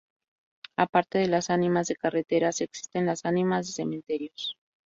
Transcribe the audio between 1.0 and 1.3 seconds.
de